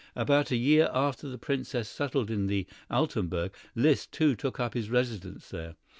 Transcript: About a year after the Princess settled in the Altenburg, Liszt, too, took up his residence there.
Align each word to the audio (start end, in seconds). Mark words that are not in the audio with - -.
About 0.15 0.49
a 0.49 0.55
year 0.55 0.89
after 0.91 1.29
the 1.29 1.37
Princess 1.37 1.87
settled 1.87 2.31
in 2.31 2.47
the 2.47 2.65
Altenburg, 2.89 3.53
Liszt, 3.75 4.11
too, 4.11 4.35
took 4.35 4.59
up 4.59 4.73
his 4.73 4.89
residence 4.89 5.49
there. 5.49 5.75